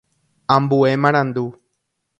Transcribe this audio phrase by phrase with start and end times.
[0.55, 1.45] Ambue marandu.